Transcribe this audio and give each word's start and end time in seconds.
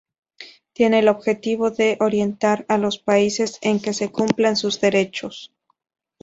Tiene 0.73 0.97
el 0.97 1.09
objetivo 1.09 1.69
de 1.69 1.97
orientar 1.99 2.65
a 2.69 2.79
los 2.79 2.97
países 2.97 3.59
en 3.61 3.79
que 3.79 3.93
se 3.93 4.11
cumplan 4.11 4.55
sus 4.57 4.81
derechos. 4.81 5.53